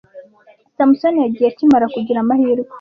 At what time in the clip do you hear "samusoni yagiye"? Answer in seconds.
0.75-1.47